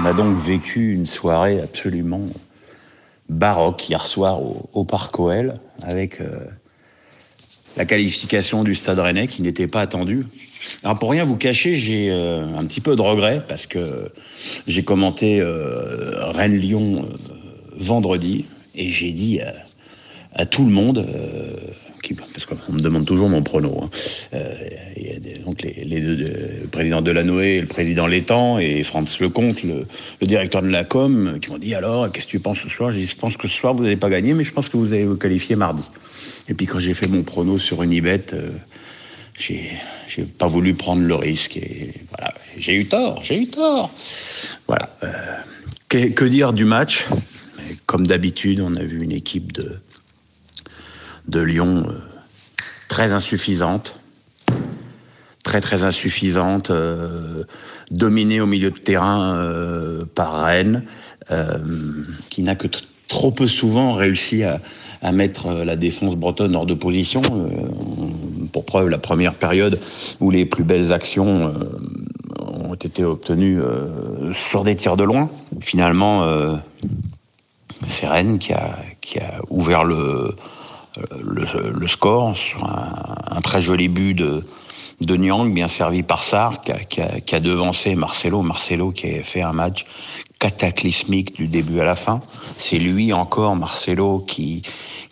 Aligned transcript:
On 0.00 0.06
a 0.06 0.14
donc 0.14 0.38
vécu 0.38 0.94
une 0.94 1.04
soirée 1.04 1.60
absolument 1.60 2.22
baroque 3.28 3.90
hier 3.90 4.06
soir 4.06 4.40
au, 4.72 4.84
Parc 4.84 5.18
OL 5.20 5.54
avec 5.82 6.22
euh, 6.22 6.38
la 7.76 7.84
qualification 7.84 8.64
du 8.64 8.74
Stade 8.74 8.98
Rennais 8.98 9.26
qui 9.26 9.42
n'était 9.42 9.68
pas 9.68 9.82
attendue. 9.82 10.24
Alors 10.82 10.98
pour 10.98 11.10
rien 11.10 11.24
vous 11.24 11.36
cacher, 11.36 11.76
j'ai 11.76 12.10
euh, 12.10 12.46
un 12.56 12.64
petit 12.64 12.80
peu 12.80 12.96
de 12.96 13.02
regret 13.02 13.42
parce 13.46 13.66
que 13.66 14.10
j'ai 14.66 14.84
commenté 14.84 15.38
euh, 15.40 16.30
Rennes-Lyon 16.30 17.04
vendredi 17.76 18.46
et 18.74 18.88
j'ai 18.88 19.12
dit 19.12 19.40
à 20.32 20.46
tout 20.46 20.64
le 20.64 20.70
monde 20.72 21.06
parce 22.32 22.46
qu'on 22.46 22.72
me 22.72 22.80
demande 22.80 23.04
toujours 23.04 23.28
mon 23.28 23.42
prono. 23.42 23.82
Hein. 23.82 23.90
Euh, 24.34 24.54
il 24.96 25.06
y 25.06 25.10
a 25.10 25.38
donc 25.44 25.66
les, 25.90 26.00
deux, 26.00 26.16
le 26.62 26.68
président 26.68 27.02
Delanoë 27.02 27.56
et 27.56 27.60
le 27.60 27.66
président 27.66 28.06
Létang 28.06 28.58
et 28.58 28.82
Franz 28.82 29.18
Lecomte, 29.20 29.62
le, 29.62 29.86
directeur 30.22 30.62
de 30.62 30.68
la 30.68 30.84
com, 30.84 31.38
qui 31.42 31.50
m'ont 31.50 31.58
dit 31.58 31.74
alors, 31.74 32.10
qu'est-ce 32.10 32.26
que 32.26 32.30
tu 32.30 32.40
penses 32.40 32.60
ce 32.60 32.68
soir? 32.68 32.92
J'ai 32.92 33.00
dit, 33.00 33.06
je 33.06 33.16
pense 33.16 33.36
que 33.36 33.48
ce 33.48 33.56
soir 33.56 33.74
vous 33.74 33.82
n'allez 33.82 33.96
pas 33.96 34.08
gagner, 34.08 34.32
mais 34.32 34.44
je 34.44 34.52
pense 34.52 34.68
que 34.68 34.76
vous 34.76 34.92
allez 34.92 35.04
vous 35.04 35.16
qualifier 35.16 35.56
mardi. 35.56 35.82
Et 36.48 36.54
puis 36.54 36.66
quand 36.66 36.78
j'ai 36.78 36.94
fait 36.94 37.08
mon 37.08 37.22
prono 37.22 37.58
sur 37.58 37.82
Unibet, 37.82 38.32
euh, 38.32 38.48
j'ai 39.38 40.22
pas 40.38 40.46
voulu 40.46 40.74
prendre 40.74 41.02
le 41.02 41.14
risque. 41.14 41.56
Et 41.56 41.92
voilà, 42.10 42.34
j'ai 42.56 42.76
eu 42.76 42.86
tort, 42.86 43.20
j'ai 43.24 43.42
eu 43.42 43.48
tort. 43.48 43.90
Voilà. 44.66 44.96
Euh, 45.02 45.08
que, 45.88 46.08
que, 46.10 46.24
dire 46.24 46.52
du 46.52 46.64
match? 46.64 47.06
Comme 47.86 48.06
d'habitude, 48.06 48.60
on 48.60 48.74
a 48.76 48.82
vu 48.82 49.02
une 49.02 49.12
équipe 49.12 49.52
de 49.52 49.80
de 51.28 51.40
Lyon 51.40 51.86
euh, 51.88 51.98
très 52.88 53.12
insuffisante, 53.12 53.99
très 55.50 55.60
très 55.60 55.82
insuffisante, 55.82 56.70
euh, 56.70 57.42
dominée 57.90 58.40
au 58.40 58.46
milieu 58.46 58.70
de 58.70 58.78
terrain 58.78 59.34
euh, 59.34 60.04
par 60.14 60.44
Rennes, 60.44 60.84
qui 62.28 62.44
n'a 62.44 62.54
que 62.54 62.68
trop 63.08 63.32
peu 63.32 63.48
souvent 63.48 63.92
réussi 63.94 64.44
à, 64.44 64.60
mettre 65.12 65.52
la 65.52 65.74
défense 65.74 66.14
bretonne 66.14 66.54
hors 66.54 66.66
de 66.66 66.74
position. 66.74 67.20
pour 68.52 68.64
preuve, 68.64 68.88
la 68.88 68.98
première 68.98 69.34
période 69.34 69.80
où 70.20 70.30
les 70.30 70.44
plus 70.44 70.64
belles 70.64 70.92
actions 70.92 71.52
ont 72.38 72.74
été 72.74 73.04
obtenues 73.04 73.60
sur 74.32 74.64
des 74.64 74.74
tirs 74.74 74.96
de 74.96 75.04
loin. 75.04 75.30
Finalement, 75.60 76.26
c'est 77.88 78.08
Rennes 78.08 78.38
qui 78.38 78.52
a, 78.52 78.76
qui 79.00 79.20
a 79.20 79.40
ouvert 79.50 79.84
le, 79.84 80.34
le, 81.22 81.86
score 81.86 82.36
sur 82.36 82.64
un, 82.64 83.40
très 83.40 83.62
joli 83.62 83.88
but 83.88 84.14
de, 84.14 84.44
de 85.00 85.16
Nyang, 85.16 85.52
bien 85.52 85.68
servi 85.68 86.02
par 86.02 86.22
Sarr, 86.22 86.60
qui 86.60 87.34
a, 87.34 87.40
devancé 87.40 87.94
Marcelo. 87.94 88.42
Marcelo 88.42 88.90
qui 88.90 89.18
a 89.18 89.22
fait 89.22 89.42
un 89.42 89.52
match 89.52 89.84
cataclysmique 90.38 91.34
du 91.34 91.46
début 91.46 91.80
à 91.80 91.84
la 91.84 91.96
fin. 91.96 92.20
C'est 92.56 92.78
lui 92.78 93.12
encore, 93.12 93.56
Marcelo, 93.56 94.20
qui 94.20 94.62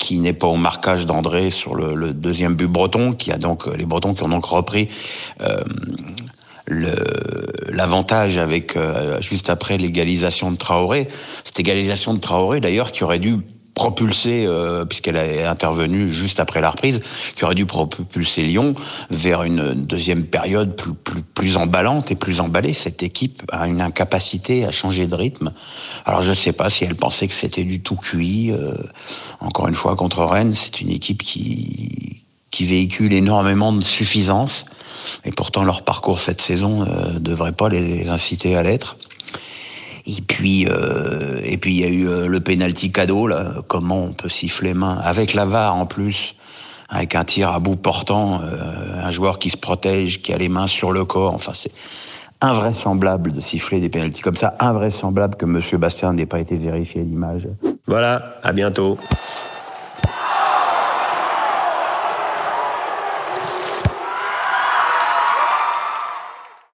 qui 0.00 0.18
n'est 0.18 0.32
pas 0.32 0.46
au 0.46 0.56
marquage 0.56 1.04
d'André 1.04 1.50
sur 1.50 1.74
le, 1.74 2.14
deuxième 2.14 2.54
but 2.54 2.66
breton, 2.66 3.12
qui 3.12 3.30
a 3.30 3.36
donc 3.36 3.66
les 3.66 3.84
Bretons 3.84 4.14
qui 4.14 4.22
ont 4.22 4.30
donc 4.30 4.46
repris 4.46 4.88
euh, 5.42 5.62
l'avantage 6.66 8.38
avec 8.38 8.76
euh, 8.76 9.20
juste 9.20 9.50
après 9.50 9.76
l'égalisation 9.76 10.50
de 10.50 10.56
Traoré. 10.56 11.08
Cette 11.44 11.60
égalisation 11.60 12.14
de 12.14 12.18
Traoré 12.18 12.60
d'ailleurs 12.60 12.92
qui 12.92 13.04
aurait 13.04 13.18
dû 13.18 13.36
propulser, 13.80 14.44
euh, 14.46 14.84
puisqu'elle 14.84 15.16
est 15.16 15.46
intervenue 15.46 16.12
juste 16.12 16.38
après 16.38 16.60
la 16.60 16.68
reprise, 16.68 17.00
qui 17.34 17.46
aurait 17.46 17.54
dû 17.54 17.64
propulser 17.64 18.42
Lyon 18.42 18.74
vers 19.08 19.42
une 19.42 19.72
deuxième 19.72 20.24
période 20.26 20.76
plus, 20.76 20.92
plus, 20.92 21.22
plus 21.22 21.56
emballante 21.56 22.10
et 22.10 22.14
plus 22.14 22.40
emballée. 22.40 22.74
Cette 22.74 23.02
équipe 23.02 23.42
a 23.50 23.66
une 23.66 23.80
incapacité 23.80 24.66
à 24.66 24.70
changer 24.70 25.06
de 25.06 25.14
rythme. 25.14 25.54
Alors 26.04 26.20
je 26.20 26.28
ne 26.28 26.34
sais 26.34 26.52
pas 26.52 26.68
si 26.68 26.84
elle 26.84 26.94
pensait 26.94 27.26
que 27.26 27.32
c'était 27.32 27.64
du 27.64 27.80
tout 27.80 27.96
cuit. 27.96 28.50
Euh, 28.52 28.74
encore 29.40 29.66
une 29.66 29.74
fois, 29.74 29.96
contre 29.96 30.24
Rennes, 30.24 30.52
c'est 30.54 30.82
une 30.82 30.90
équipe 30.90 31.22
qui, 31.22 32.22
qui 32.50 32.66
véhicule 32.66 33.14
énormément 33.14 33.72
de 33.72 33.82
suffisance. 33.82 34.66
Et 35.24 35.32
pourtant, 35.32 35.64
leur 35.64 35.84
parcours 35.84 36.20
cette 36.20 36.42
saison 36.42 36.84
ne 36.84 36.90
euh, 36.90 37.18
devrait 37.18 37.52
pas 37.52 37.70
les 37.70 38.06
inciter 38.08 38.56
à 38.56 38.62
l'être. 38.62 38.98
Et 40.06 40.20
puis, 40.20 40.66
euh, 40.68 41.40
et 41.44 41.56
puis 41.56 41.74
il 41.74 41.80
y 41.80 41.84
a 41.84 41.88
eu 41.88 42.08
euh, 42.08 42.26
le 42.26 42.40
penalty 42.40 42.92
cadeau 42.92 43.26
là. 43.26 43.54
Comment 43.68 44.04
on 44.04 44.12
peut 44.12 44.28
siffler 44.28 44.74
main? 44.74 44.98
Avec 45.02 45.34
la 45.34 45.44
VAR 45.44 45.76
en 45.76 45.86
plus, 45.86 46.34
avec 46.88 47.14
un 47.14 47.24
tir 47.24 47.50
à 47.50 47.58
bout 47.58 47.76
portant, 47.76 48.40
euh, 48.42 49.04
un 49.04 49.10
joueur 49.10 49.38
qui 49.38 49.50
se 49.50 49.56
protège, 49.56 50.22
qui 50.22 50.32
a 50.32 50.38
les 50.38 50.48
mains 50.48 50.66
sur 50.66 50.92
le 50.92 51.04
corps. 51.04 51.34
Enfin, 51.34 51.52
c'est 51.54 51.72
invraisemblable 52.40 53.32
de 53.32 53.40
siffler 53.40 53.80
des 53.80 53.88
pénalties 53.88 54.22
comme 54.22 54.36
ça. 54.36 54.56
Invraisemblable 54.60 55.36
que 55.36 55.44
Monsieur 55.44 55.78
Bastien 55.78 56.12
n'ait 56.14 56.26
pas 56.26 56.40
été 56.40 56.56
vérifié 56.56 57.02
à 57.02 57.04
l'image. 57.04 57.46
Voilà. 57.86 58.36
À 58.42 58.52
bientôt. 58.52 58.98